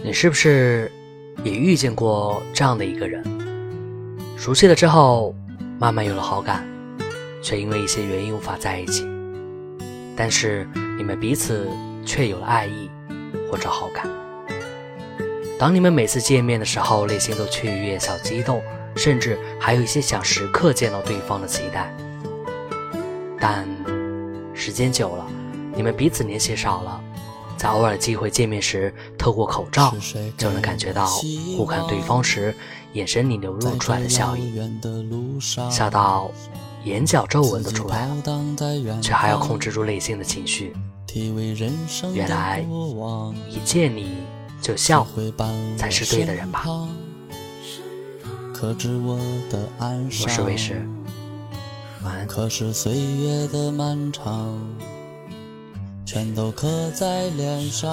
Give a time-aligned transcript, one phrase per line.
[0.00, 0.90] 你是不是
[1.42, 3.22] 也遇见过这样的一个人？
[4.36, 5.34] 熟悉了之后，
[5.78, 6.64] 慢慢有了好感，
[7.42, 9.06] 却因为一些原因无法在一起。
[10.16, 10.66] 但是
[10.96, 11.68] 你们彼此
[12.06, 12.88] 却有了爱意
[13.50, 14.06] 或者好感。
[15.58, 18.62] 当你们每次见面的时候，内心都雀跃、小激动，
[18.94, 21.92] 甚至还有一些想时刻见到对方的期待。
[23.40, 23.66] 但
[24.54, 25.26] 时间久了，
[25.74, 27.04] 你们彼此联系少了。
[27.58, 29.92] 在偶尔机会见面时，透过口罩
[30.36, 31.04] 就能感觉到
[31.56, 32.54] 互看对方时
[32.92, 34.58] 眼神里流露出来的笑意，
[35.70, 36.30] 笑到
[36.84, 38.14] 眼角皱纹都出来了，
[39.02, 40.72] 却还要控制住内心的情绪。
[42.14, 42.64] 原来
[43.48, 44.18] 一见你
[44.62, 45.04] 就笑
[45.76, 46.64] 才是对的人吧？
[48.60, 50.88] 我是卫士，
[52.04, 52.16] 晚
[54.24, 54.97] 安。
[56.10, 57.86] 全都刻在脸上。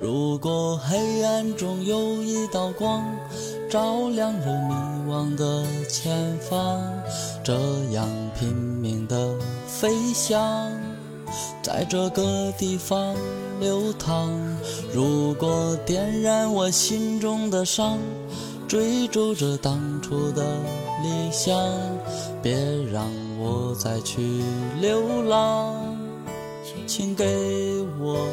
[0.00, 3.04] 如果黑暗中有一道光，
[3.68, 6.80] 照亮了迷惘的前方，
[7.44, 7.52] 这
[7.90, 9.34] 样拼命的
[9.66, 10.72] 飞翔，
[11.62, 13.14] 在这个地方
[13.60, 14.30] 流淌。
[14.94, 17.98] 如果点燃我心中的伤，
[18.66, 20.42] 追逐着当初的
[21.02, 21.54] 理想，
[22.42, 22.54] 别
[22.92, 23.06] 让。
[23.40, 24.42] 我再去
[24.80, 25.96] 流浪，
[26.88, 27.24] 请给
[28.00, 28.27] 我。